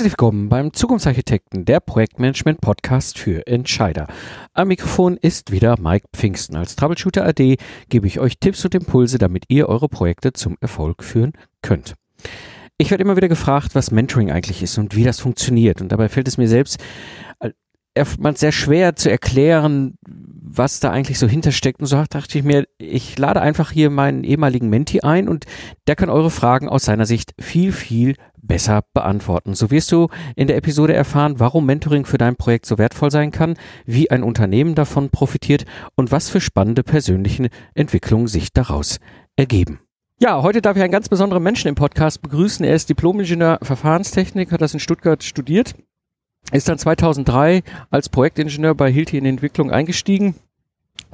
[0.00, 4.06] Herzlich willkommen beim Zukunftsarchitekten, der Projektmanagement-Podcast für Entscheider.
[4.54, 6.56] Am Mikrofon ist wieder Mike Pfingsten.
[6.56, 7.58] Als Troubleshooter AD
[7.90, 11.96] gebe ich euch Tipps und Impulse, damit ihr eure Projekte zum Erfolg führen könnt.
[12.78, 15.82] Ich werde immer wieder gefragt, was Mentoring eigentlich ist und wie das funktioniert.
[15.82, 16.82] Und dabei fällt es mir selbst
[18.18, 19.94] man sehr schwer zu erklären,
[20.52, 21.80] was da eigentlich so hintersteckt.
[21.80, 25.46] Und so dachte ich mir, ich lade einfach hier meinen ehemaligen Menti ein und
[25.86, 29.54] der kann eure Fragen aus seiner Sicht viel, viel besser beantworten.
[29.54, 33.30] So wirst du in der Episode erfahren, warum Mentoring für dein Projekt so wertvoll sein
[33.30, 33.54] kann,
[33.86, 38.98] wie ein Unternehmen davon profitiert und was für spannende persönliche Entwicklungen sich daraus
[39.36, 39.80] ergeben.
[40.20, 42.64] Ja, heute darf ich einen ganz besonderen Menschen im Podcast begrüßen.
[42.64, 45.74] Er ist Diplomingenieur Verfahrenstechnik, hat das in Stuttgart studiert
[46.52, 50.34] ist dann 2003 als Projektingenieur bei Hilti in Entwicklung eingestiegen.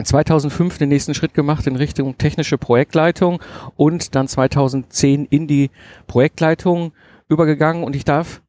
[0.03, 3.43] 2005 den nächsten Schritt gemacht in Richtung technische Projektleitung
[3.77, 5.71] und dann 2010 in die
[6.07, 6.93] Projektleitung
[7.29, 8.43] übergegangen und ich darf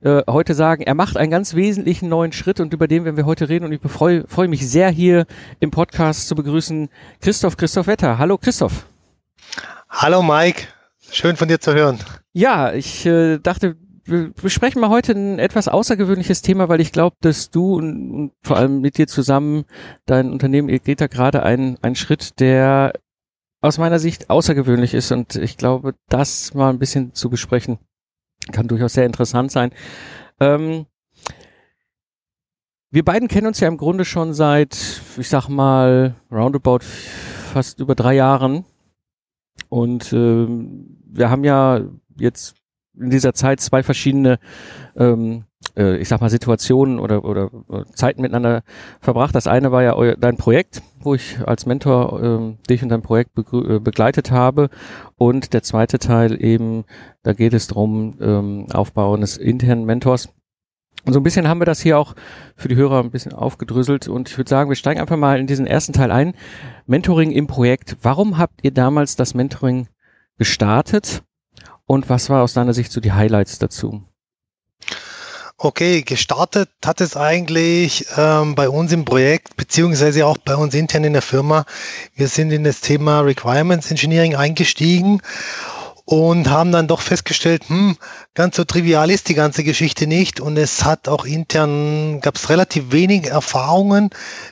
[0.00, 3.26] äh, heute sagen, er macht einen ganz wesentlichen neuen Schritt und über den werden wir
[3.26, 5.26] heute reden und ich freue freu mich sehr hier
[5.60, 6.88] im Podcast zu begrüßen
[7.20, 8.18] Christoph Christoph Wetter.
[8.18, 8.86] Hallo Christoph.
[9.88, 10.64] Hallo Mike,
[11.10, 11.98] schön von dir zu hören.
[12.32, 13.76] Ja, ich äh, dachte,
[14.08, 18.32] wir besprechen mal heute ein etwas außergewöhnliches Thema, weil ich glaube, dass du und, und,
[18.42, 19.64] vor allem mit dir zusammen
[20.06, 22.92] dein Unternehmen ihr geht da gerade einen, einen Schritt, der
[23.60, 27.78] aus meiner Sicht außergewöhnlich ist und ich glaube, das mal ein bisschen zu besprechen
[28.52, 29.72] kann durchaus sehr interessant sein.
[30.40, 30.86] Ähm,
[32.90, 36.84] wir beiden kennen uns ja im Grunde schon seit, ich sag mal, roundabout
[37.52, 38.64] fast über drei Jahren
[39.68, 41.82] und äh, wir haben ja
[42.18, 42.54] jetzt
[43.00, 44.38] in dieser Zeit zwei verschiedene,
[44.96, 45.44] ähm,
[45.76, 48.62] äh, ich sag mal, Situationen oder, oder, oder Zeiten miteinander
[49.00, 49.34] verbracht.
[49.34, 53.02] Das eine war ja euer, dein Projekt, wo ich als Mentor ähm, dich und dein
[53.02, 54.70] Projekt äh, begleitet habe.
[55.16, 56.84] Und der zweite Teil eben,
[57.22, 60.28] da geht es drum ähm, Aufbau eines internen Mentors.
[61.04, 62.14] Und so ein bisschen haben wir das hier auch
[62.56, 64.08] für die Hörer ein bisschen aufgedröselt.
[64.08, 66.34] Und ich würde sagen, wir steigen einfach mal in diesen ersten Teil ein.
[66.86, 67.96] Mentoring im Projekt.
[68.02, 69.88] Warum habt ihr damals das Mentoring
[70.38, 71.22] gestartet?
[71.88, 74.02] Und was war aus deiner Sicht so die Highlights dazu?
[75.56, 81.02] Okay, gestartet hat es eigentlich ähm, bei uns im Projekt, beziehungsweise auch bei uns intern
[81.02, 81.64] in der Firma.
[82.14, 85.22] Wir sind in das Thema Requirements Engineering eingestiegen
[86.04, 87.96] und haben dann doch festgestellt, hm,
[88.34, 90.40] ganz so trivial ist die ganze Geschichte nicht.
[90.40, 94.10] Und es hat auch intern, gab es relativ wenig Erfahrungen,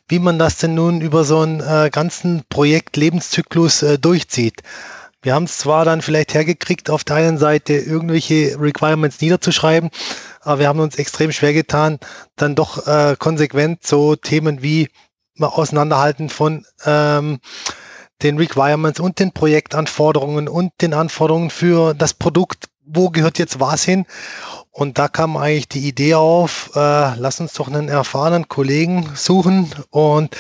[0.09, 4.63] wie man das denn nun über so einen äh, ganzen Projekt-Lebenszyklus äh, durchzieht.
[5.27, 9.91] Wir haben es zwar dann vielleicht hergekriegt, auf der einen Seite irgendwelche Requirements niederzuschreiben,
[10.43, 11.99] aber wir haben uns extrem schwer getan,
[12.37, 14.89] dann doch äh, konsequent so Themen wie
[15.35, 17.41] mal auseinanderhalten von ähm,
[18.23, 23.83] den Requirements und den Projektanforderungen und den Anforderungen für das Produkt, wo gehört jetzt was
[23.83, 24.07] hin.
[24.71, 29.75] Und da kam eigentlich die Idee auf, äh, lass uns doch einen erfahrenen Kollegen suchen
[29.91, 30.37] und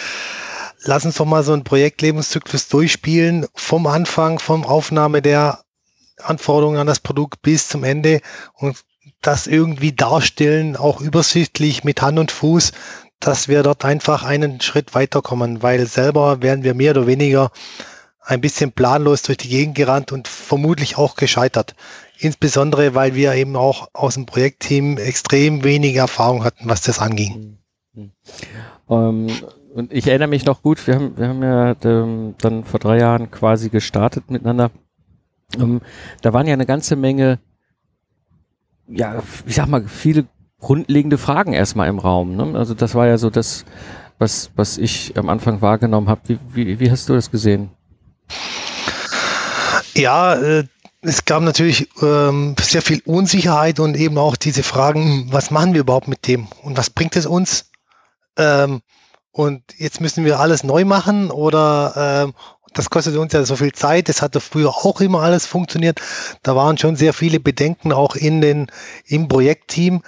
[0.86, 5.64] lass uns doch mal so einen Projektlebenszyklus durchspielen, vom Anfang, vom Aufnahme der
[6.18, 8.20] Anforderungen an das Produkt bis zum Ende
[8.54, 8.76] und
[9.22, 12.72] das irgendwie darstellen, auch übersichtlich mit Hand und Fuß,
[13.20, 17.50] dass wir dort einfach einen Schritt weiterkommen, weil selber werden wir mehr oder weniger
[18.20, 21.74] ein bisschen planlos durch die Gegend gerannt und vermutlich auch gescheitert.
[22.18, 27.58] Insbesondere, weil wir eben auch aus dem Projektteam extrem wenig Erfahrung hatten, was das anging.
[27.94, 28.12] Mhm.
[28.90, 29.28] Ähm,
[29.76, 32.98] und ich erinnere mich noch gut, wir haben, wir haben ja ähm, dann vor drei
[32.98, 34.70] Jahren quasi gestartet miteinander.
[35.58, 35.82] Ähm,
[36.22, 37.38] da waren ja eine ganze Menge,
[38.88, 40.24] ja, ich sag mal, viele
[40.60, 42.36] grundlegende Fragen erstmal im Raum.
[42.36, 42.58] Ne?
[42.58, 43.66] Also das war ja so das,
[44.18, 46.22] was, was ich am Anfang wahrgenommen habe.
[46.26, 47.68] Wie, wie, wie hast du das gesehen?
[49.92, 50.64] Ja, äh,
[51.02, 55.80] es gab natürlich ähm, sehr viel Unsicherheit und eben auch diese Fragen, was machen wir
[55.80, 57.70] überhaupt mit dem und was bringt es uns?
[58.38, 58.80] Ähm,
[59.36, 62.34] und jetzt müssen wir alles neu machen oder ähm,
[62.72, 64.08] das kostet uns ja so viel Zeit.
[64.08, 66.00] Das hatte früher auch immer alles funktioniert.
[66.42, 68.70] Da waren schon sehr viele Bedenken auch in den,
[69.04, 70.02] im Projektteam.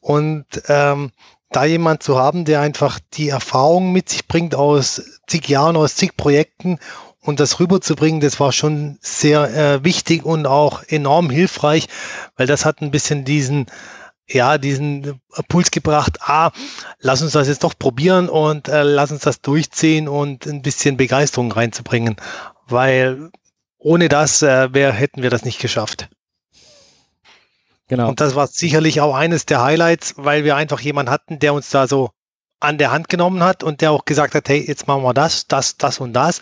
[0.00, 1.12] Und ähm,
[1.50, 5.94] da jemand zu haben, der einfach die Erfahrung mit sich bringt aus zig Jahren, aus
[5.94, 6.78] zig Projekten
[7.20, 11.88] und das rüberzubringen, das war schon sehr äh, wichtig und auch enorm hilfreich,
[12.38, 13.66] weil das hat ein bisschen diesen
[14.32, 16.50] ja, diesen Puls gebracht, ah,
[17.00, 20.96] lass uns das jetzt doch probieren und äh, lass uns das durchziehen und ein bisschen
[20.96, 22.16] Begeisterung reinzubringen,
[22.66, 23.30] weil
[23.78, 26.08] ohne das äh, wär, hätten wir das nicht geschafft.
[27.88, 28.08] Genau.
[28.08, 31.70] Und das war sicherlich auch eines der Highlights, weil wir einfach jemanden hatten, der uns
[31.70, 32.10] da so
[32.60, 35.46] an der Hand genommen hat und der auch gesagt hat, hey, jetzt machen wir das,
[35.46, 36.40] das, das und das.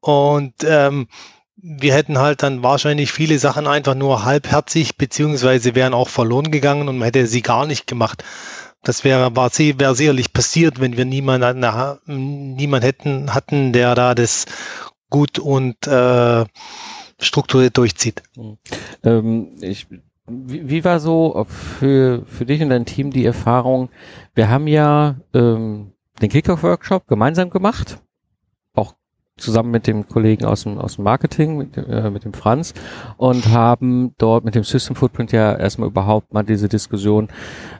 [0.00, 1.08] Und ähm,
[1.56, 6.88] wir hätten halt dann wahrscheinlich viele Sachen einfach nur halbherzig beziehungsweise wären auch verloren gegangen
[6.88, 8.24] und man hätte sie gar nicht gemacht.
[8.82, 11.64] Das wäre, war, wäre sicherlich passiert, wenn wir niemanden
[12.06, 14.46] niemand hätten, hatten, der da das
[15.08, 16.44] gut und äh,
[17.20, 18.22] strukturiert durchzieht.
[18.34, 18.58] Hm.
[19.04, 19.86] Ähm, ich,
[20.26, 23.90] wie, wie, war so für, für dich und dein Team die Erfahrung?
[24.34, 28.00] Wir haben ja ähm, den Kickoff-Workshop gemeinsam gemacht
[29.42, 32.72] zusammen mit dem Kollegen aus dem, aus dem Marketing, mit, äh, mit dem Franz
[33.16, 37.28] und haben dort mit dem System Footprint ja erstmal überhaupt mal diese Diskussion,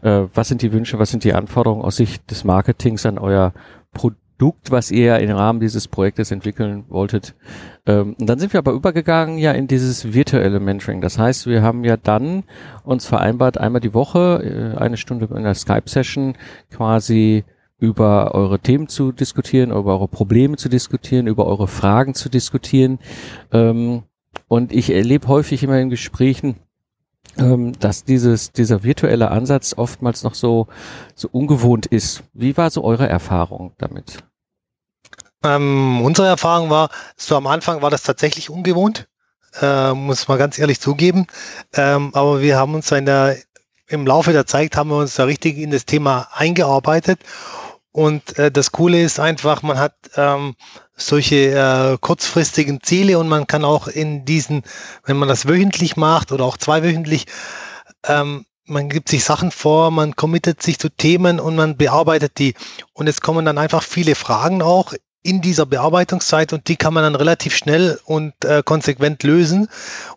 [0.03, 3.53] äh, was sind die Wünsche, was sind die Anforderungen aus Sicht des Marketings an euer
[3.93, 7.35] Produkt, was ihr im Rahmen dieses Projektes entwickeln wolltet.
[7.87, 11.01] Ähm, und dann sind wir aber übergegangen ja in dieses virtuelle Mentoring.
[11.01, 12.45] Das heißt, wir haben ja dann
[12.85, 16.35] uns vereinbart, einmal die Woche, äh, eine Stunde in der Skype-Session
[16.71, 17.45] quasi
[17.83, 23.01] über eure Themen zu diskutieren, über eure Probleme zu diskutieren, über eure Fragen zu diskutieren.
[23.51, 24.05] Ähm,
[24.47, 26.55] und ich erlebe häufig immer in Gesprächen,
[27.39, 30.69] ähm, dass dieses, dieser virtuelle Ansatz oftmals noch so,
[31.17, 32.23] so ungewohnt ist.
[32.33, 34.23] Wie war so eure Erfahrung damit?
[35.43, 39.09] Ähm, unsere Erfahrung war, so am Anfang war das tatsächlich ungewohnt,
[39.61, 41.27] äh, muss man ganz ehrlich zugeben.
[41.75, 43.37] Ähm, aber wir haben uns in der,
[43.89, 47.19] im Laufe der Zeit haben wir uns da richtig in das Thema eingearbeitet
[47.93, 50.55] und äh, das Coole ist einfach, man hat ähm,
[50.97, 54.63] solche äh, kurzfristigen Ziele und man kann auch in diesen,
[55.05, 57.27] wenn man das wöchentlich macht oder auch zweiwöchentlich,
[58.07, 62.55] ähm, man gibt sich Sachen vor, man committet sich zu Themen und man bearbeitet die.
[62.95, 67.05] Und es kommen dann einfach viele Fragen auch in dieser Bearbeitungszeit und die kann man
[67.05, 69.69] dann relativ schnell und äh, konsequent lösen.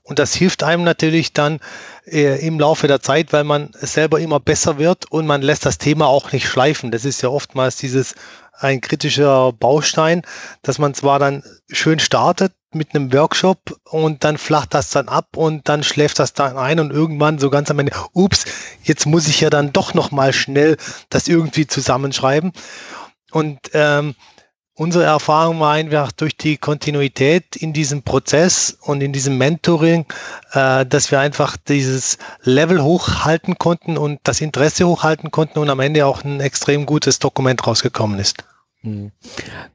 [0.04, 1.60] Und das hilft einem natürlich dann
[2.06, 5.78] äh, im Laufe der Zeit, weil man selber immer besser wird und man lässt das
[5.78, 6.92] Thema auch nicht schleifen.
[6.92, 8.16] Das ist ja oftmals dieses
[8.58, 10.24] ein kritischer Baustein,
[10.62, 15.38] dass man zwar dann schön startet mit einem Workshop und dann flacht das dann ab
[15.38, 18.46] und dann schläft das dann ein und irgendwann so ganz am Ende, ups,
[18.84, 20.78] jetzt muss ich ja dann doch noch mal schnell
[21.10, 22.54] das irgendwie zusammenschreiben.
[23.32, 24.16] Und ähm,
[24.78, 30.06] Unsere Erfahrung war einfach durch die Kontinuität in diesem Prozess und in diesem Mentoring,
[30.52, 35.80] äh, dass wir einfach dieses Level hochhalten konnten und das Interesse hochhalten konnten und am
[35.80, 38.44] Ende auch ein extrem gutes Dokument rausgekommen ist.
[38.82, 39.12] Hm.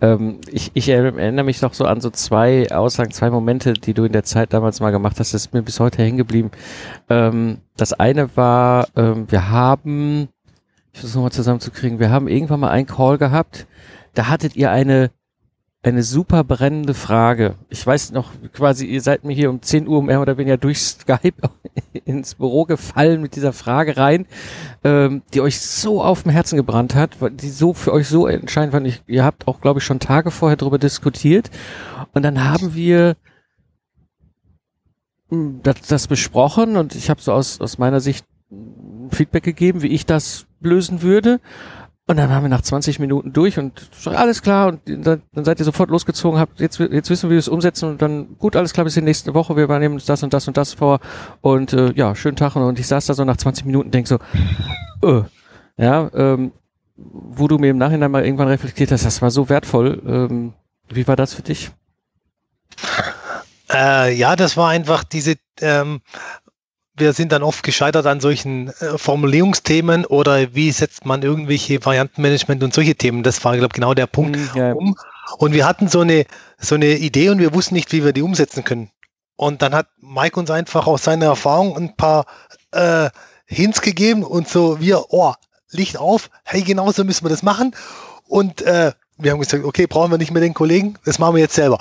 [0.02, 4.04] Ähm, ich, ich, erinnere mich noch so an so zwei Aussagen, zwei Momente, die du
[4.04, 5.32] in der Zeit damals mal gemacht hast.
[5.32, 6.50] Das ist mir bis heute hängen geblieben.
[7.08, 10.28] Ähm, das eine war, ähm, wir haben,
[10.92, 13.66] ich versuche mal zusammenzukriegen, wir haben irgendwann mal einen Call gehabt,
[14.14, 15.10] da hattet ihr eine,
[15.82, 17.54] eine super brennende Frage.
[17.68, 20.80] Ich weiß noch, quasi, ihr seid mir hier um 10 Uhr mehr oder weniger durch
[20.80, 21.34] Skype
[22.04, 24.26] ins Büro gefallen mit dieser Frage rein,
[24.84, 28.86] ähm, die euch so auf dem Herzen gebrannt hat, die so für euch so entscheidend.
[28.86, 31.50] Ich, ihr habt auch, glaube ich, schon Tage vorher darüber diskutiert.
[32.12, 33.16] Und dann haben wir
[35.30, 38.26] hm, das, das besprochen und ich habe so aus, aus meiner Sicht
[39.10, 41.40] Feedback gegeben, wie ich das lösen würde.
[42.10, 45.64] Und dann waren wir nach 20 Minuten durch und alles klar und dann, seid ihr
[45.64, 48.72] sofort losgezogen, habt jetzt, jetzt wissen wir, wie wir es umsetzen und dann gut, alles
[48.72, 50.98] klar, bis in nächste Woche, wir übernehmen uns das und das und das vor
[51.40, 54.18] und äh, ja, schönen Tag und ich saß da so nach 20 Minuten denk so,
[55.04, 55.22] äh,
[55.76, 56.50] ja, ähm,
[56.96, 60.02] wo du mir im Nachhinein mal irgendwann reflektiert hast, das war so wertvoll.
[60.04, 60.54] Ähm,
[60.88, 61.70] wie war das für dich?
[63.72, 66.00] Äh, ja, das war einfach diese ähm,
[67.00, 72.62] wir sind dann oft gescheitert an solchen äh, Formulierungsthemen oder wie setzt man irgendwelche Variantenmanagement
[72.62, 73.22] und solche Themen.
[73.22, 74.36] Das war, glaube ich, genau der Punkt.
[74.36, 74.72] Mhm, ja.
[74.72, 74.96] Um.
[75.38, 76.26] Und wir hatten so eine,
[76.58, 78.90] so eine Idee und wir wussten nicht, wie wir die umsetzen können.
[79.36, 82.26] Und dann hat Mike uns einfach aus seiner Erfahrung ein paar
[82.72, 83.08] äh,
[83.46, 85.32] Hints gegeben und so wir, oh,
[85.70, 87.74] Licht auf, hey, genauso müssen wir das machen.
[88.28, 88.92] Und äh,
[89.22, 91.78] wir haben gesagt, okay, brauchen wir nicht mehr den Kollegen, das machen wir jetzt selber.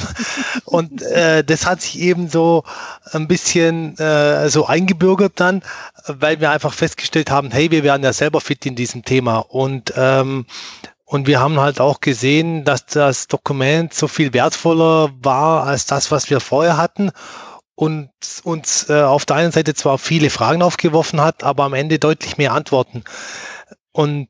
[0.64, 2.64] Und äh, das hat sich eben so
[3.12, 5.62] ein bisschen äh, so eingebürgert dann,
[6.06, 9.38] weil wir einfach festgestellt haben, hey, wir werden ja selber fit in diesem Thema.
[9.38, 10.46] Und ähm,
[11.04, 16.10] und wir haben halt auch gesehen, dass das Dokument so viel wertvoller war als das,
[16.10, 17.10] was wir vorher hatten
[17.74, 18.10] und
[18.44, 22.38] uns äh, auf der einen Seite zwar viele Fragen aufgeworfen hat, aber am Ende deutlich
[22.38, 23.04] mehr Antworten.
[23.92, 24.28] Und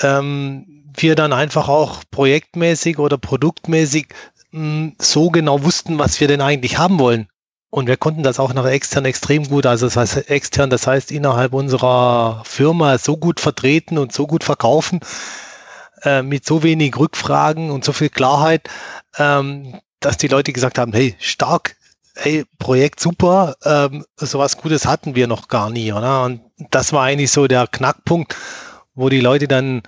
[0.00, 4.08] ähm, wir dann einfach auch projektmäßig oder produktmäßig
[4.50, 7.28] mh, hm, so genau wussten, was wir denn eigentlich haben wollen.
[7.70, 11.10] Und wir konnten das auch nach extern extrem gut, also das heißt extern, das heißt
[11.10, 15.00] innerhalb unserer Firma so gut vertreten und so gut verkaufen,
[16.02, 18.68] äh, mit so wenig Rückfragen und so viel Klarheit,
[19.16, 21.76] ähm, dass die Leute gesagt haben, hey, stark,
[22.14, 26.24] hey, Projekt super, ähm, sowas Gutes hatten wir noch gar nie, oder?
[26.24, 28.36] Und das war eigentlich so der Knackpunkt,
[28.94, 29.82] wo die Leute dann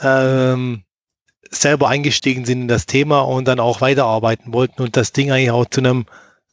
[0.00, 0.84] ähm,
[1.50, 5.50] selber eingestiegen sind in das Thema und dann auch weiterarbeiten wollten und das Ding eigentlich
[5.50, 6.06] auch zu einem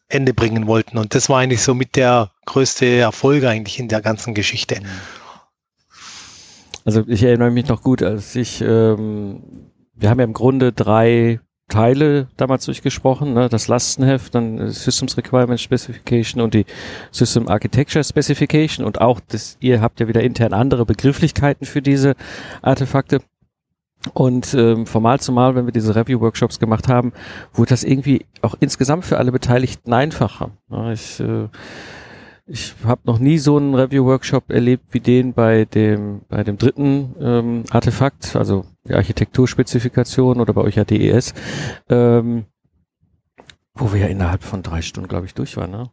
[0.08, 0.98] Ende bringen wollten.
[0.98, 4.82] Und das war eigentlich so mit der größte Erfolg eigentlich in der ganzen Geschichte.
[4.82, 4.88] Mhm.
[6.84, 9.44] Also ich erinnere mich noch gut, als ich, ähm,
[9.94, 11.40] wir haben ja im Grunde drei
[11.72, 13.50] Teile damals durchgesprochen, ne?
[13.50, 16.66] das Lastenheft, dann Systems Requirement Specification und die
[17.12, 22.16] System Architecture Specification und auch das, ihr habt ja wieder intern andere Begrifflichkeiten für diese
[22.62, 23.20] Artefakte.
[24.14, 27.14] Und ähm, von Mal zu Mal, wenn wir diese Review-Workshops gemacht haben,
[27.54, 30.50] wurde das irgendwie auch insgesamt für alle Beteiligten einfacher.
[30.72, 31.48] Ja, ich äh,
[32.48, 37.16] ich habe noch nie so einen Review-Workshop erlebt wie den bei dem bei dem dritten
[37.22, 41.34] ähm, Artefakt, also Architekturspezifikation oder bei euch ja DES,
[41.90, 42.46] ähm,
[43.74, 45.72] wo wir ja innerhalb von drei Stunden, glaube ich, durch waren.
[45.72, 45.92] Ne?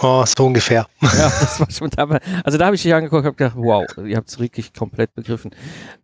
[0.00, 0.86] Oh, so ungefähr.
[1.00, 1.08] Ja,
[1.40, 2.20] das war schon dabei.
[2.44, 5.54] Also da habe ich dich angeguckt und gedacht, wow, ihr habt es wirklich komplett begriffen.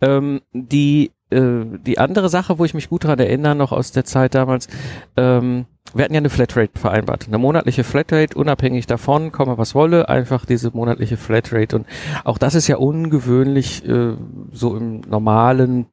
[0.01, 4.05] Ähm, die, äh, die andere Sache, wo ich mich gut daran erinnere, noch aus der
[4.05, 4.69] Zeit damals,
[5.17, 7.29] ähm, wir hatten ja eine Flatrate vereinbart.
[7.29, 11.77] Eine monatliche Flatrate, unabhängig davon, komme was wolle, einfach diese monatliche Flatrate.
[11.77, 11.87] Und
[12.25, 14.15] auch das ist ja ungewöhnlich äh,
[14.53, 15.87] so im normalen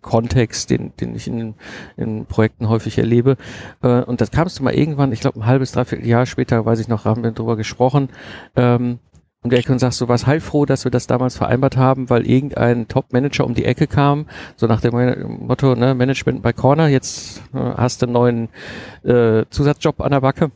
[0.00, 1.54] Kontext, den, den ich in,
[1.96, 3.36] in Projekten häufig erlebe.
[3.82, 6.80] Äh, und das kamst du mal irgendwann, ich glaube ein halbes, dreiviertel Jahr später, weiß
[6.80, 8.08] ich noch, haben wir darüber gesprochen,
[8.56, 9.00] ähm,
[9.42, 12.26] um die Ecke und sagst, du warst heilfroh, dass wir das damals vereinbart haben, weil
[12.26, 14.26] irgendein Top-Manager um die Ecke kam,
[14.56, 18.48] so nach dem Motto, ne, Management by Corner, jetzt äh, hast du einen neuen
[19.04, 20.50] äh, Zusatzjob an der Backe.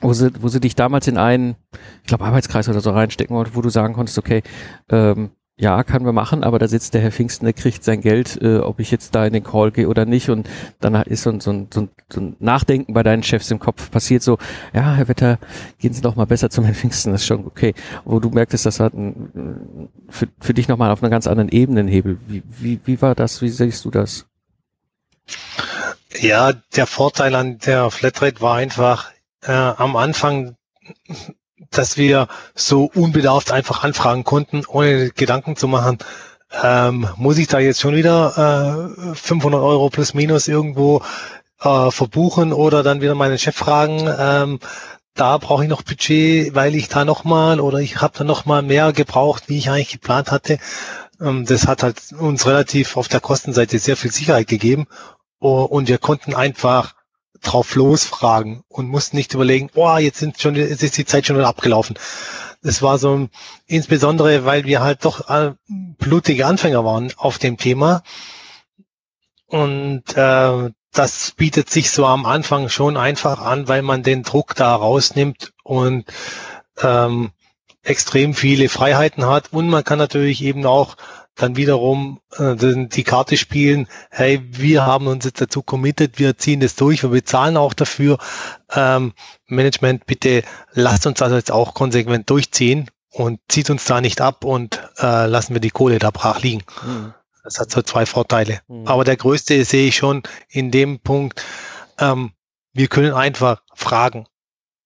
[0.00, 1.54] Wo sie, wo sie dich damals in einen,
[2.02, 4.42] ich glaube, Arbeitskreis oder so reinstecken wollten, wo du sagen konntest, okay,
[4.90, 8.42] ähm, ja, kann wir machen, aber da sitzt der Herr Pfingsten, der kriegt sein Geld,
[8.42, 10.28] äh, ob ich jetzt da in den Call gehe oder nicht.
[10.28, 10.48] Und
[10.80, 13.60] dann ist so ein, so, ein, so, ein, so ein Nachdenken bei deinen Chefs im
[13.60, 14.38] Kopf passiert so,
[14.72, 15.38] ja, Herr Wetter,
[15.78, 17.72] gehen Sie doch mal besser zum Herrn Pfingsten, das ist schon okay.
[18.04, 21.80] Wo du merktest, das hat ein, für, für dich nochmal auf einer ganz anderen Ebene
[21.80, 22.18] einen Hebel.
[22.26, 23.40] Wie, wie, wie war das?
[23.40, 24.26] Wie siehst du das?
[26.18, 30.56] Ja, der Vorteil an der Flatrate war einfach äh, am Anfang
[31.70, 35.98] dass wir so unbedarft einfach anfragen konnten, ohne Gedanken zu machen,
[36.62, 41.02] ähm, muss ich da jetzt schon wieder äh, 500 Euro plus minus irgendwo
[41.60, 44.58] äh, verbuchen oder dann wieder meinen Chef fragen, ähm,
[45.14, 48.92] da brauche ich noch Budget, weil ich da nochmal oder ich habe da nochmal mehr
[48.92, 50.58] gebraucht, wie ich eigentlich geplant hatte.
[51.20, 54.86] Ähm, das hat halt uns relativ auf der Kostenseite sehr viel Sicherheit gegeben
[55.38, 56.94] und wir konnten einfach
[57.46, 61.36] drauf losfragen und mussten nicht überlegen, oh, jetzt sind schon, jetzt ist die Zeit schon
[61.36, 61.96] wieder abgelaufen.
[62.62, 63.28] Das war so,
[63.66, 68.02] insbesondere, weil wir halt doch äh, blutige Anfänger waren auf dem Thema.
[69.46, 74.54] Und äh, das bietet sich so am Anfang schon einfach an, weil man den Druck
[74.54, 76.04] da rausnimmt und
[76.82, 77.32] ähm,
[77.82, 79.52] extrem viele Freiheiten hat.
[79.52, 80.96] Und man kann natürlich eben auch
[81.36, 86.60] dann wiederum äh, die Karte spielen, hey, wir haben uns jetzt dazu committed, wir ziehen
[86.60, 88.18] das durch, wir bezahlen auch dafür.
[88.72, 89.12] Ähm,
[89.46, 94.44] Management, bitte lasst uns das jetzt auch konsequent durchziehen und zieht uns da nicht ab
[94.44, 96.62] und äh, lassen wir die Kohle da brach liegen.
[96.84, 97.14] Mhm.
[97.42, 98.60] Das hat so zwei Vorteile.
[98.68, 98.86] Mhm.
[98.86, 101.44] Aber der größte sehe ich schon in dem Punkt,
[101.98, 102.32] ähm,
[102.72, 104.26] wir können einfach fragen.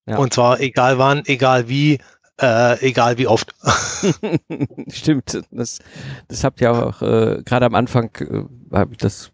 [0.07, 0.17] Ja.
[0.17, 1.99] Und zwar egal wann, egal wie,
[2.41, 3.55] äh, egal wie oft.
[4.89, 5.79] Stimmt, das,
[6.29, 9.33] das habt ihr auch äh, gerade am Anfang äh, habe ich das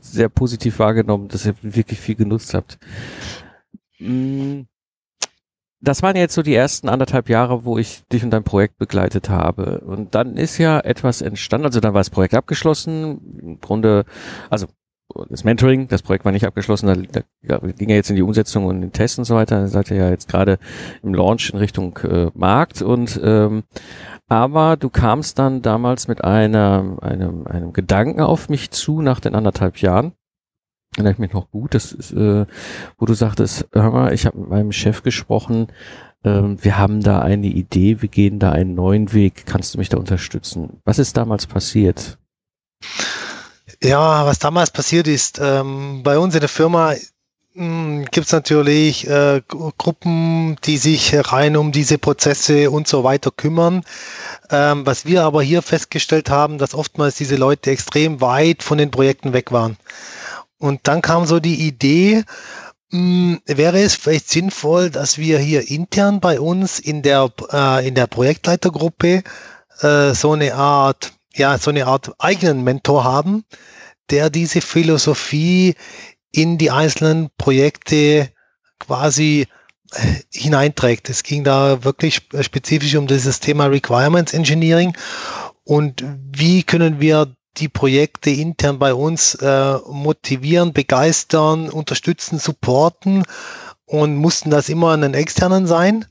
[0.00, 2.78] sehr positiv wahrgenommen, dass ihr wirklich viel genutzt habt.
[3.98, 4.62] Mm,
[5.80, 9.28] das waren jetzt so die ersten anderthalb Jahre, wo ich dich und dein Projekt begleitet
[9.28, 9.80] habe.
[9.80, 13.38] Und dann ist ja etwas entstanden, also dann war das Projekt abgeschlossen.
[13.40, 14.04] Im Grunde,
[14.48, 14.66] also
[15.28, 18.66] das Mentoring, das Projekt war nicht abgeschlossen, da, da ging ja jetzt in die Umsetzung
[18.66, 19.60] und den Tests und so weiter.
[19.60, 20.58] Da seid ihr ja jetzt gerade
[21.02, 23.64] im Launch in Richtung äh, Markt und ähm,
[24.28, 29.34] aber du kamst dann damals mit einer, einem, einem Gedanken auf mich zu nach den
[29.34, 30.12] anderthalb Jahren.
[30.96, 32.46] Erinnere ich mich noch gut, das ist, äh,
[32.98, 35.68] wo du sagtest, hör mal, ich habe mit meinem Chef gesprochen,
[36.24, 39.90] ähm, wir haben da eine Idee, wir gehen da einen neuen Weg, kannst du mich
[39.90, 40.80] da unterstützen?
[40.84, 42.18] Was ist damals passiert?
[43.82, 46.94] Ja, was damals passiert ist, ähm, bei uns in der Firma
[47.54, 53.30] hm, gibt es natürlich äh, Gruppen, die sich rein um diese Prozesse und so weiter
[53.30, 53.82] kümmern.
[54.50, 58.90] Ähm, was wir aber hier festgestellt haben, dass oftmals diese Leute extrem weit von den
[58.90, 59.76] Projekten weg waren.
[60.58, 62.24] Und dann kam so die Idee,
[62.90, 67.88] mh, hm, wäre es vielleicht sinnvoll, dass wir hier intern bei uns in der, äh,
[67.88, 69.22] in der Projektleitergruppe
[69.80, 73.44] äh, so eine Art ja so eine Art eigenen Mentor haben,
[74.10, 75.74] der diese Philosophie
[76.32, 78.30] in die einzelnen Projekte
[78.78, 79.46] quasi
[79.92, 81.08] äh, hineinträgt.
[81.08, 84.96] Es ging da wirklich spezifisch um dieses Thema Requirements Engineering
[85.64, 93.24] und wie können wir die Projekte intern bei uns äh, motivieren, begeistern, unterstützen, supporten
[93.86, 96.06] und mussten das immer einen externen sein?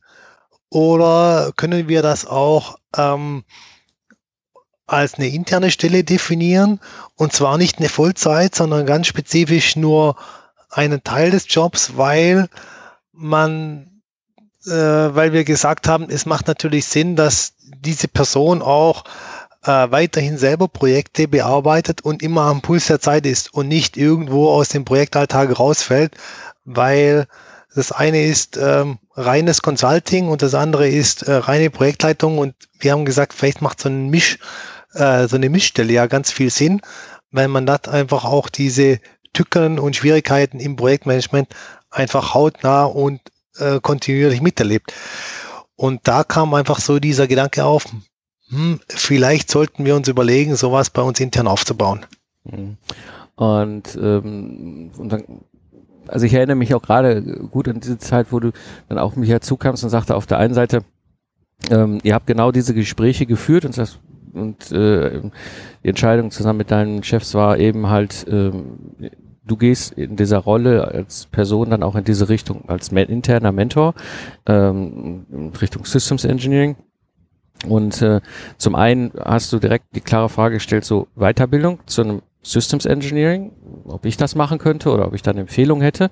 [0.70, 3.44] Oder können wir das auch ähm,
[4.88, 6.80] als eine interne Stelle definieren.
[7.16, 10.16] Und zwar nicht eine Vollzeit, sondern ganz spezifisch nur
[10.70, 12.50] einen Teil des Jobs, weil
[13.12, 14.02] man,
[14.66, 19.06] äh, weil wir gesagt haben, es macht natürlich Sinn, dass diese Person auch
[19.64, 24.50] äh, weiterhin selber Projekte bearbeitet und immer am Puls der Zeit ist und nicht irgendwo
[24.50, 26.16] aus dem Projektalltag rausfällt,
[26.66, 27.28] weil
[27.76, 32.38] das eine ist ähm, reines Consulting und das andere ist äh, reine Projektleitung.
[32.38, 34.40] Und wir haben gesagt, vielleicht macht so ein Misch,
[34.96, 36.82] äh, so eine Mischstelle ja ganz viel Sinn,
[37.32, 39.00] weil man dort einfach auch diese
[39.34, 41.50] Tücken und Schwierigkeiten im Projektmanagement
[41.92, 43.22] einfach hautnah und
[43.58, 44.94] äh, kontinuierlich miterlebt.
[45.76, 47.86] Und da kam einfach so dieser Gedanke auf,
[48.50, 52.06] hm, vielleicht sollten wir uns überlegen, sowas bei uns intern aufzubauen.
[52.44, 52.78] Mhm.
[53.36, 55.24] Und, ähm, und dann,
[56.08, 58.52] also ich erinnere mich auch gerade gut an diese Zeit, wo du
[58.88, 60.84] dann auch mich herzukamst und sagte, auf der einen Seite,
[61.70, 64.00] ähm, ihr habt genau diese Gespräche geführt und das
[64.36, 65.22] und äh,
[65.84, 68.78] die Entscheidung zusammen mit deinen Chefs war eben halt, ähm,
[69.46, 73.94] du gehst in dieser Rolle als Person dann auch in diese Richtung, als interner Mentor,
[74.46, 75.26] ähm,
[75.60, 76.76] Richtung Systems Engineering.
[77.68, 78.22] Und äh,
[78.58, 83.52] zum einen hast du direkt die klare Frage gestellt, so Weiterbildung zu einem Systems Engineering,
[83.86, 86.12] ob ich das machen könnte oder ob ich da eine Empfehlung hätte.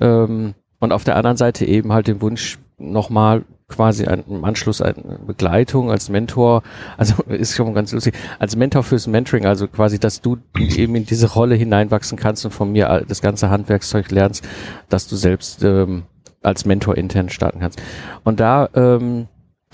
[0.00, 4.82] Ähm, und auf der anderen Seite eben halt den Wunsch, nochmal quasi ein, im Anschluss
[4.82, 6.62] eine Begleitung als Mentor,
[6.96, 11.06] also ist schon ganz lustig, als Mentor fürs Mentoring, also quasi, dass du eben in
[11.06, 14.46] diese Rolle hineinwachsen kannst und von mir das ganze Handwerkszeug lernst,
[14.88, 16.02] dass du selbst ähm,
[16.42, 17.80] als Mentor intern starten kannst.
[18.24, 19.28] Und da ähm,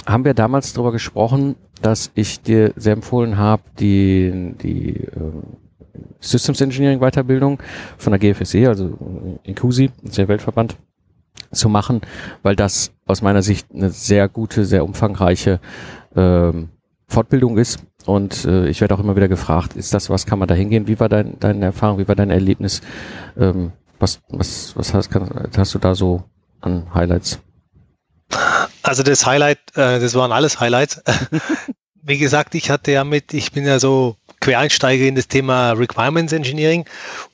[0.07, 5.43] haben wir damals darüber gesprochen, dass ich dir sehr empfohlen habe, die, die ähm,
[6.21, 7.59] Systems Engineering Weiterbildung
[7.99, 10.77] von der GFSE, also INCUSI, der Weltverband,
[11.53, 12.01] zu machen,
[12.43, 15.61] weil das aus meiner Sicht eine sehr gute, sehr umfangreiche
[16.15, 16.71] ähm,
[17.09, 17.81] Fortbildung ist.
[18.05, 20.87] Und äh, ich werde auch immer wieder gefragt, ist das was, kann man da hingehen?
[20.87, 22.81] Wie war dein, deine Erfahrung, wie war dein Erlebnis?
[23.37, 26.23] Ähm, was, was, was hast, kann, hast du da so
[26.61, 27.41] an Highlights?
[28.83, 31.03] Also das Highlight, äh, das waren alles Highlights.
[32.03, 36.33] Wie gesagt, ich hatte ja mit, ich bin ja so Quereinsteiger in das Thema Requirements
[36.33, 36.85] Engineering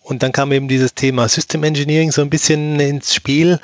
[0.03, 3.61] und dann kam eben dieses Thema System Engineering so ein bisschen ins Spiel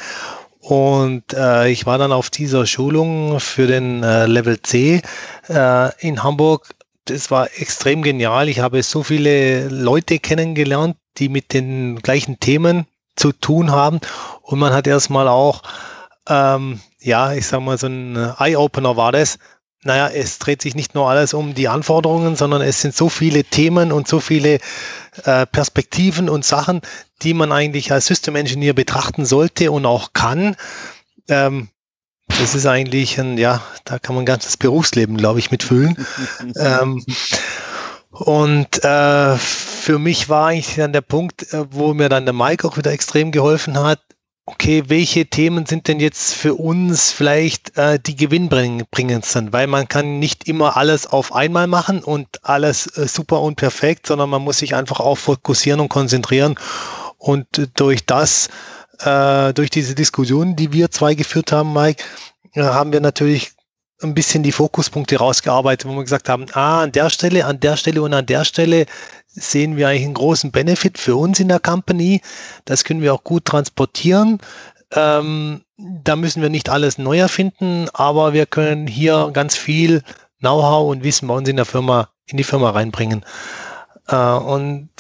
[0.69, 5.01] und äh, ich war dann auf dieser Schulung für den äh, Level C
[5.49, 6.75] äh, in Hamburg.
[7.07, 8.51] Das war extrem genial.
[8.51, 12.85] Ich habe so viele Leute kennengelernt, die mit den gleichen Themen
[13.17, 14.01] zu tun haben.
[14.43, 15.63] Und man hat erstmal auch,
[16.29, 19.39] ähm, ja, ich sag mal, so ein Eye-Opener war das,
[19.85, 23.45] naja, es dreht sich nicht nur alles um die Anforderungen, sondern es sind so viele
[23.45, 24.59] Themen und so viele
[25.25, 26.81] äh, Perspektiven und Sachen,
[27.23, 30.57] die man eigentlich als System Engineer betrachten sollte und auch kann.
[31.29, 31.69] Ähm,
[32.27, 35.97] das ist eigentlich ein, ja, da kann man ein ganzes Berufsleben, glaube ich, mitfüllen.
[36.57, 37.05] ähm,
[38.11, 42.67] und äh, für mich war eigentlich dann der Punkt, äh, wo mir dann der Mike
[42.67, 44.01] auch wieder extrem geholfen hat,
[44.49, 49.53] okay, welche Themen sind denn jetzt für uns vielleicht äh, die gewinnbringendsten?
[49.53, 54.07] Weil man kann nicht immer alles auf einmal machen und alles äh, super und perfekt,
[54.07, 56.55] sondern man muss sich einfach auch fokussieren und konzentrieren.
[57.19, 58.49] Und durch das,
[59.01, 62.03] äh, durch diese Diskussion, die wir zwei geführt haben, Mike,
[62.55, 63.53] äh, haben wir natürlich
[64.01, 67.77] ein bisschen die Fokuspunkte rausgearbeitet, wo wir gesagt haben, ah, an der Stelle, an der
[67.77, 68.87] Stelle und an der Stelle
[69.39, 72.21] sehen wir eigentlich einen großen Benefit für uns in der Company.
[72.65, 74.39] Das können wir auch gut transportieren.
[74.93, 80.03] Ähm, da müssen wir nicht alles neu erfinden, aber wir können hier ganz viel
[80.41, 83.25] Know-how und Wissen bei uns in der Firma, in die Firma reinbringen.
[84.09, 84.91] Äh, und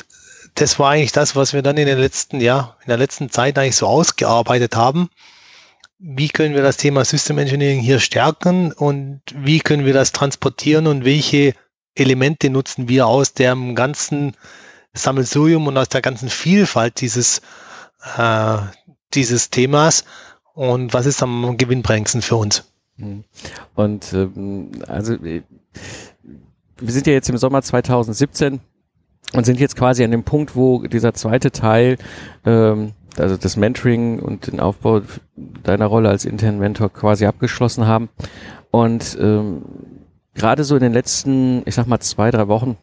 [0.55, 3.59] das war eigentlich das, was wir dann in den letzten, ja, in der letzten Zeit
[3.59, 5.09] eigentlich so ausgearbeitet haben.
[5.98, 10.87] Wie können wir das Thema System Engineering hier stärken und wie können wir das transportieren
[10.87, 11.55] und welche
[11.99, 14.37] Elemente nutzen wir aus dem ganzen
[14.95, 17.41] Sammelsurium und aus der ganzen Vielfalt dieses,
[18.17, 18.59] äh,
[19.15, 20.05] dieses Themas
[20.55, 22.65] und was ist am gewinnbringendsten für uns?
[22.97, 23.25] Mhm.
[23.75, 25.43] Und ähm, also äh,
[26.81, 28.61] wir sind ja jetzt im Sommer 2017
[29.35, 31.99] und sind jetzt quasi an dem Punkt, wo dieser zweite Teil,
[32.45, 35.03] ähm, also das Mentoring und den Aufbau
[35.37, 38.09] deiner Rolle als internen Mentor quasi abgeschlossen haben.
[38.71, 39.63] Und ähm,
[40.38, 42.77] gerade so in den letzten, ich sag mal, zwei, drei Wochen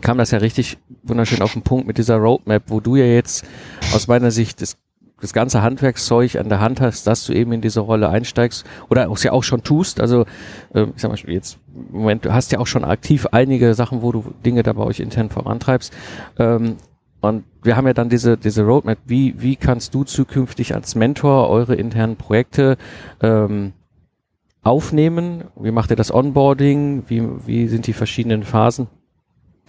[0.00, 3.44] kam das ja richtig wunderschön auf den Punkt mit dieser Roadmap, wo du ja jetzt
[3.92, 4.76] aus meiner Sicht das
[5.20, 9.10] das ganze Handwerkszeug an der Hand hast, dass du eben in diese Rolle einsteigst oder
[9.10, 10.00] es ja auch schon tust.
[10.00, 10.24] Also
[10.72, 11.58] äh, ich sag mal jetzt
[11.90, 15.00] Moment, du hast ja auch schon aktiv einige Sachen, wo du Dinge da bei euch
[15.00, 15.92] intern vorantreibst.
[16.38, 16.76] Ähm,
[17.20, 18.98] und wir haben ja dann diese, diese Roadmap.
[19.04, 22.78] Wie, wie kannst du zukünftig als Mentor eure internen Projekte
[23.20, 23.74] ähm,
[24.62, 25.44] aufnehmen?
[25.56, 27.04] Wie macht ihr das Onboarding?
[27.08, 28.88] Wie, wie sind die verschiedenen Phasen?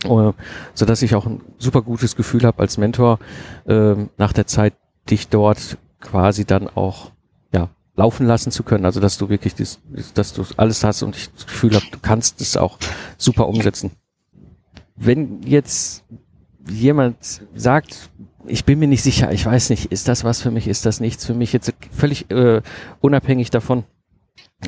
[0.03, 0.33] Uh,
[0.73, 3.19] so dass ich auch ein super gutes Gefühl habe als Mentor
[3.67, 4.73] äh, nach der Zeit
[5.11, 7.11] dich dort quasi dann auch
[7.53, 8.85] ja laufen lassen zu können.
[8.85, 9.79] Also dass du wirklich dies,
[10.15, 12.79] dass du alles hast und ich das Gefühl habe, du kannst es auch
[13.17, 13.91] super umsetzen.
[14.95, 16.03] Wenn jetzt
[16.67, 18.09] jemand sagt,
[18.47, 20.99] ich bin mir nicht sicher, ich weiß nicht, ist das was für mich, ist das
[20.99, 22.61] nichts für mich, jetzt völlig äh,
[23.01, 23.83] unabhängig davon,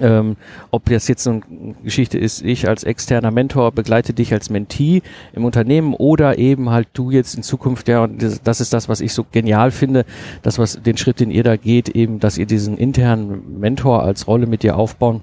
[0.02, 0.38] ähm,
[0.72, 1.42] ob das jetzt so eine
[1.84, 5.02] Geschichte ist, ich als externer Mentor begleite dich als Mentee
[5.34, 8.90] im Unternehmen oder eben halt du jetzt in Zukunft, ja, und das, das ist das,
[8.90, 10.06] was ich so genial finde,
[10.42, 14.28] das, was den Schritt, den ihr da geht, eben, dass ihr diesen internen Mentor als
[14.28, 15.22] Rolle mit dir aufbauen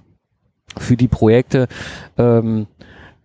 [0.76, 1.66] für die Projekte,
[2.16, 2.66] ähm,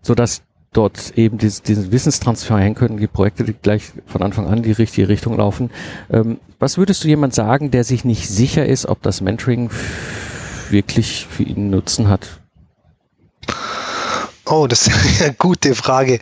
[0.01, 0.41] so dass
[0.73, 4.71] dort eben dieses, diesen Wissenstransfer hin können, die Projekte die gleich von Anfang an die
[4.71, 5.69] richtige Richtung laufen.
[6.11, 9.69] Ähm, was würdest du jemand sagen, der sich nicht sicher ist, ob das Mentoring
[10.71, 12.39] wirklich für ihn Nutzen hat?
[14.45, 16.19] Oh, das ist eine gute Frage.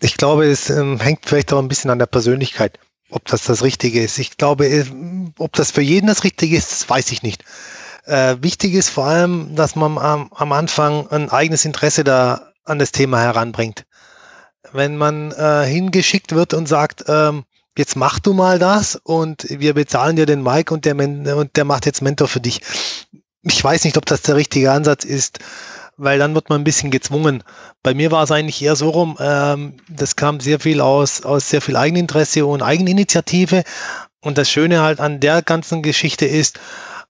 [0.00, 2.78] Ich glaube, es ähm, hängt vielleicht auch ein bisschen an der Persönlichkeit,
[3.10, 4.18] ob das das Richtige ist.
[4.18, 4.84] Ich glaube, äh,
[5.38, 7.44] ob das für jeden das Richtige ist, das weiß ich nicht.
[8.04, 12.78] Äh, wichtig ist vor allem, dass man am, am, Anfang ein eigenes Interesse da an
[12.78, 13.84] das Thema heranbringt.
[14.72, 17.44] Wenn man äh, hingeschickt wird und sagt, ähm,
[17.76, 21.64] jetzt mach du mal das und wir bezahlen dir den Mike und der, und der
[21.64, 22.60] macht jetzt Mentor für dich
[23.48, 25.38] ich weiß nicht, ob das der richtige Ansatz ist,
[25.96, 27.42] weil dann wird man ein bisschen gezwungen.
[27.82, 31.48] Bei mir war es eigentlich eher so rum, ähm, das kam sehr viel aus, aus
[31.48, 33.62] sehr viel Eigeninteresse und Eigeninitiative.
[34.20, 36.58] Und das Schöne halt an der ganzen Geschichte ist,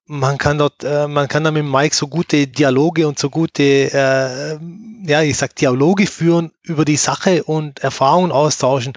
[0.04, 3.62] man kann dort, äh, man kann da mit Mike so gute Dialoge und so gute,
[3.62, 4.58] äh,
[5.04, 8.92] ja, ich sag Dialoge führen über die Sache und Erfahrungen austauschen.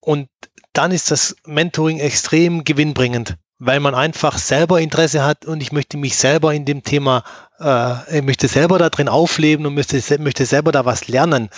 [0.00, 0.28] Und
[0.72, 5.96] dann ist das Mentoring extrem gewinnbringend weil man einfach selber Interesse hat und ich möchte
[5.96, 7.22] mich selber in dem Thema,
[7.60, 11.48] äh, ich möchte selber da drin aufleben und möchte, möchte selber da was lernen.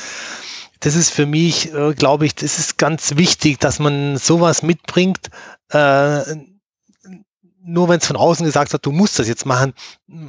[0.80, 5.30] Das ist für mich, äh, glaube ich, das ist ganz wichtig, dass man sowas mitbringt.
[5.70, 6.20] Äh,
[7.62, 9.72] nur wenn es von außen gesagt hat, du musst das jetzt machen,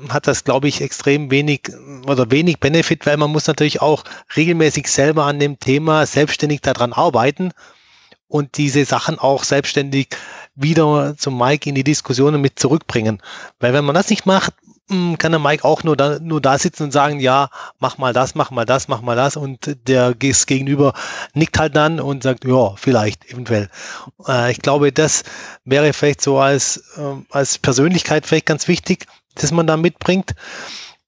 [0.07, 1.63] hat das, glaube ich, extrem wenig
[2.07, 4.05] oder wenig Benefit, weil man muss natürlich auch
[4.37, 7.51] regelmäßig selber an dem Thema selbstständig daran arbeiten
[8.29, 10.15] und diese Sachen auch selbstständig
[10.55, 13.21] wieder zum Mike in die Diskussionen mit zurückbringen.
[13.59, 14.53] Weil wenn man das nicht macht,
[14.89, 18.13] hm, kann der Mike auch nur da, nur da sitzen und sagen, ja, mach mal
[18.13, 20.93] das, mach mal das, mach mal das und der Gegenüber
[21.33, 23.69] nickt halt dann und sagt, ja, vielleicht, eventuell.
[24.27, 25.23] Äh, ich glaube, das
[25.63, 30.35] wäre vielleicht so als, äh, als Persönlichkeit vielleicht ganz wichtig, dass man da mitbringt.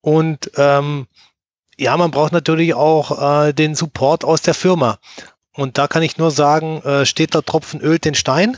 [0.01, 1.07] Und ähm,
[1.77, 4.97] ja, man braucht natürlich auch äh, den Support aus der Firma.
[5.53, 8.57] Und da kann ich nur sagen, äh, steht der Tropfen ölt den Stein.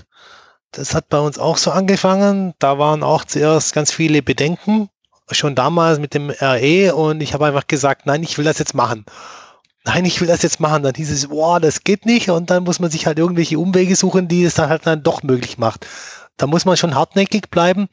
[0.72, 2.54] Das hat bei uns auch so angefangen.
[2.60, 4.90] Da waren auch zuerst ganz viele Bedenken,
[5.32, 8.74] schon damals mit dem RE und ich habe einfach gesagt, nein, ich will das jetzt
[8.74, 9.06] machen.
[9.86, 10.84] Nein, ich will das jetzt machen.
[10.84, 13.96] Dann hieß es, boah, das geht nicht und dann muss man sich halt irgendwelche Umwege
[13.96, 15.88] suchen, die es dann halt dann doch möglich macht.
[16.38, 17.90] Da muss man schon hartnäckig bleiben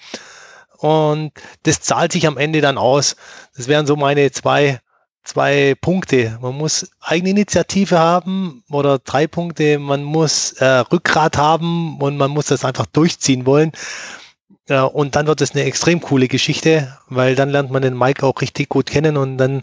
[0.78, 3.16] und das zahlt sich am Ende dann aus.
[3.56, 4.80] Das wären so meine zwei
[5.26, 6.38] zwei Punkte.
[6.40, 9.78] Man muss Eigeninitiative haben oder drei Punkte.
[9.78, 13.72] Man muss äh, Rückgrat haben und man muss das einfach durchziehen wollen.
[14.68, 18.24] Ja, und dann wird es eine extrem coole Geschichte, weil dann lernt man den Mike
[18.26, 19.62] auch richtig gut kennen und dann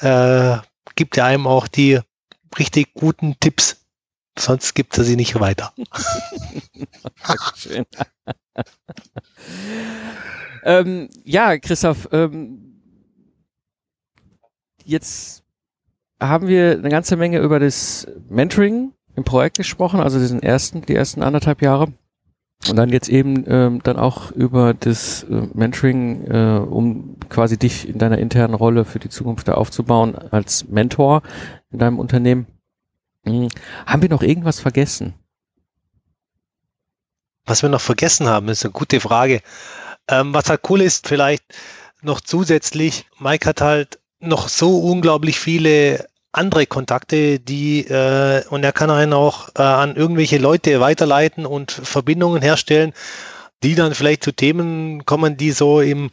[0.00, 0.58] äh,
[0.96, 2.00] gibt er einem auch die
[2.58, 3.76] richtig guten Tipps.
[4.38, 5.72] Sonst gibt er sie nicht weiter.
[7.56, 7.84] Schön.
[10.64, 12.69] ähm, ja, Christoph, ähm,
[14.84, 15.42] jetzt
[16.20, 20.94] haben wir eine ganze Menge über das Mentoring im Projekt gesprochen, also diesen ersten, die
[20.94, 21.92] ersten anderthalb Jahre.
[22.68, 27.88] Und dann jetzt eben ähm, dann auch über das äh, Mentoring, äh, um quasi dich
[27.88, 31.22] in deiner internen Rolle für die Zukunft da aufzubauen als Mentor
[31.70, 32.46] in deinem Unternehmen.
[33.24, 33.48] Hm.
[33.86, 35.14] Haben wir noch irgendwas vergessen?
[37.46, 39.40] Was wir noch vergessen haben, ist eine gute Frage.
[40.06, 41.44] Ähm, was halt cool ist, vielleicht
[42.02, 48.72] noch zusätzlich, Mike hat halt noch so unglaublich viele andere Kontakte, die äh, und er
[48.72, 52.92] kann einen auch äh, an irgendwelche Leute weiterleiten und Verbindungen herstellen,
[53.62, 56.10] die dann vielleicht zu Themen kommen, die so im,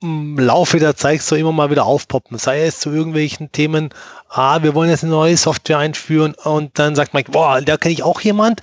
[0.00, 2.38] im Laufe der Zeit so immer mal wieder aufpoppen.
[2.38, 3.90] Sei es zu irgendwelchen Themen,
[4.30, 7.92] ah, wir wollen jetzt eine neue Software einführen und dann sagt Mike, boah, da kenne
[7.92, 8.62] ich auch jemand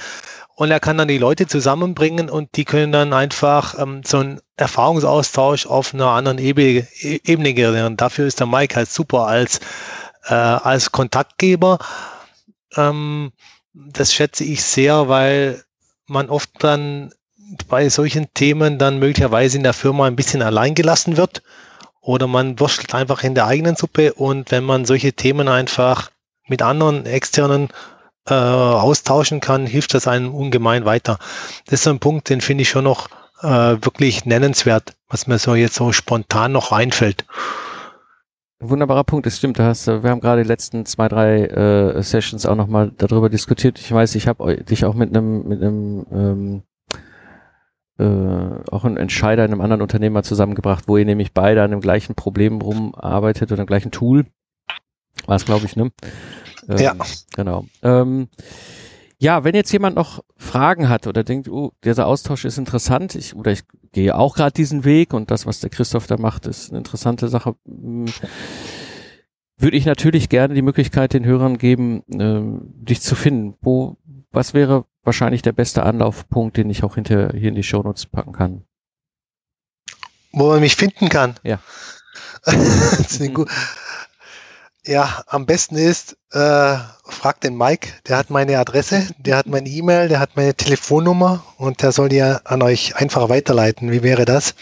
[0.60, 4.42] und er kann dann die Leute zusammenbringen und die können dann einfach ähm, so einen
[4.58, 7.96] Erfahrungsaustausch auf einer anderen Ebene, Ebene generieren.
[7.96, 9.62] Dafür ist der Mike halt super als,
[10.26, 11.80] äh, als Kontaktgeber.
[12.76, 13.32] Ähm,
[13.72, 15.64] das schätze ich sehr, weil
[16.08, 17.14] man oft dann
[17.70, 21.42] bei solchen Themen dann möglicherweise in der Firma ein bisschen allein gelassen wird
[22.02, 26.12] oder man wurschtelt einfach in der eigenen Suppe und wenn man solche Themen einfach
[26.50, 27.70] mit anderen externen
[28.30, 31.18] äh, austauschen kann, hilft das einem ungemein weiter.
[31.66, 33.10] Das ist so ein Punkt, den finde ich schon noch
[33.42, 37.26] äh, wirklich nennenswert, was mir so jetzt so spontan noch einfällt.
[38.62, 39.58] Wunderbarer Punkt, das stimmt.
[39.58, 43.80] hast, wir haben gerade die letzten zwei, drei äh, Sessions auch nochmal darüber diskutiert.
[43.80, 46.64] Ich weiß, ich habe dich auch mit einem mit einem ähm,
[48.00, 51.82] äh, auch ein Entscheider in einem anderen Unternehmer zusammengebracht, wo ihr nämlich beide an dem
[51.82, 54.26] gleichen Problem rumarbeitet oder dem gleichen Tool.
[55.26, 55.92] War es, glaube ich, ne?
[56.70, 56.96] Ähm, ja.
[57.36, 57.66] Genau.
[57.82, 58.30] Ähm,
[59.18, 63.36] ja, wenn jetzt jemand noch Fragen hat oder denkt, oh, dieser Austausch ist interessant, ich,
[63.36, 66.70] oder ich gehe auch gerade diesen Weg und das, was der Christoph da macht, ist
[66.70, 68.06] eine interessante Sache, hm,
[69.58, 73.56] würde ich natürlich gerne die Möglichkeit den Hörern geben, äh, dich zu finden.
[73.62, 73.98] Wo,
[74.32, 78.32] was wäre wahrscheinlich der beste Anlaufpunkt, den ich auch hinter hier in die Shownotes packen
[78.32, 78.64] kann?
[80.32, 81.36] Wo man mich finden kann?
[81.44, 81.60] Ja.
[82.46, 83.50] das ist gut.
[84.90, 89.70] Ja, am besten ist, äh, fragt den Mike, der hat meine Adresse, der hat meine
[89.70, 93.92] E-Mail, der hat meine Telefonnummer und der soll die an euch einfach weiterleiten.
[93.92, 94.56] Wie wäre das?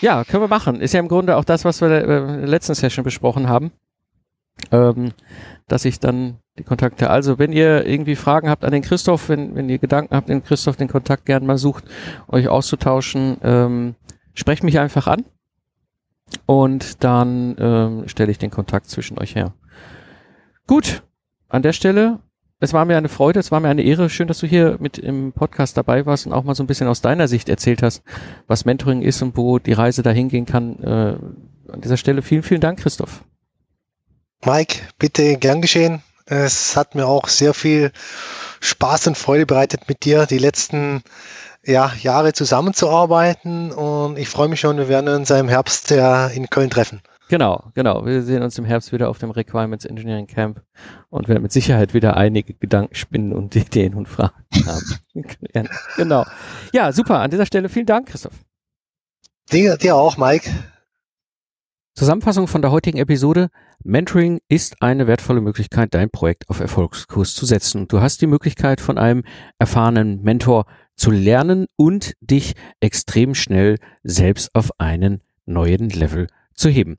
[0.00, 0.80] Ja, können wir machen.
[0.80, 3.70] Ist ja im Grunde auch das, was wir in der letzten Session besprochen haben.
[4.72, 5.12] Ähm,
[5.68, 9.54] dass ich dann die Kontakte, also wenn ihr irgendwie Fragen habt an den Christoph, wenn,
[9.54, 11.84] wenn ihr Gedanken habt, den Christoph den Kontakt gern mal sucht,
[12.26, 13.94] euch auszutauschen, ähm,
[14.34, 15.24] sprecht mich einfach an
[16.46, 19.54] und dann ähm, stelle ich den Kontakt zwischen euch her.
[20.70, 21.02] Gut,
[21.48, 22.20] an der Stelle,
[22.60, 24.08] es war mir eine Freude, es war mir eine Ehre.
[24.08, 26.86] Schön, dass du hier mit im Podcast dabei warst und auch mal so ein bisschen
[26.86, 28.04] aus deiner Sicht erzählt hast,
[28.46, 30.78] was Mentoring ist und wo die Reise dahin gehen kann.
[30.78, 33.24] Äh, an dieser Stelle vielen, vielen Dank, Christoph.
[34.44, 36.04] Mike, bitte gern geschehen.
[36.26, 37.90] Es hat mir auch sehr viel
[38.60, 41.02] Spaß und Freude bereitet, mit dir die letzten
[41.64, 43.72] ja, Jahre zusammenzuarbeiten.
[43.72, 47.02] Und ich freue mich schon, wir werden uns im Herbst ja in Köln treffen.
[47.30, 48.04] Genau, genau.
[48.06, 50.64] Wir sehen uns im Herbst wieder auf dem Requirements Engineering Camp
[51.10, 54.34] und werden mit Sicherheit wieder einige Gedanken spinnen und Ideen und Fragen
[54.66, 55.00] haben.
[55.96, 56.26] genau.
[56.72, 57.20] Ja, super.
[57.20, 58.34] An dieser Stelle vielen Dank, Christoph.
[59.52, 60.50] Dir, dir auch, Mike.
[61.94, 63.50] Zusammenfassung von der heutigen Episode.
[63.84, 67.86] Mentoring ist eine wertvolle Möglichkeit, dein Projekt auf Erfolgskurs zu setzen.
[67.86, 69.22] Du hast die Möglichkeit, von einem
[69.56, 70.66] erfahrenen Mentor
[70.96, 76.96] zu lernen und dich extrem schnell selbst auf einen neuen Level zu heben.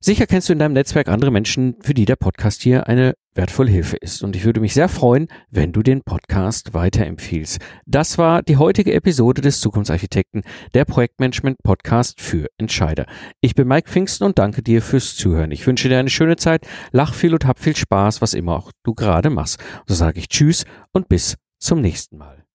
[0.00, 3.70] Sicher kennst du in deinem Netzwerk andere Menschen, für die der Podcast hier eine wertvolle
[3.70, 4.22] Hilfe ist.
[4.22, 7.58] Und ich würde mich sehr freuen, wenn du den Podcast weiterempfiehlst.
[7.86, 10.42] Das war die heutige Episode des Zukunftsarchitekten,
[10.74, 13.06] der Projektmanagement Podcast für Entscheider.
[13.40, 15.50] Ich bin Mike Pfingsten und danke dir fürs Zuhören.
[15.50, 18.70] Ich wünsche dir eine schöne Zeit, lach viel und hab viel Spaß, was immer auch
[18.84, 19.58] du gerade machst.
[19.86, 22.45] so sage ich Tschüss und bis zum nächsten Mal.